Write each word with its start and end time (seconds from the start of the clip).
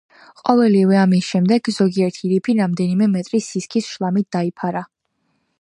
ყოველივე 0.39 0.97
ამის 1.01 1.27
შემდეგ, 1.33 1.69
ზოგიერთი 1.75 2.31
რიფი 2.33 2.57
რამდენიმე 2.63 3.11
მეტრის 3.17 3.53
სისქის 3.53 3.93
შლამით 3.97 4.31
დაიფარა. 4.39 4.87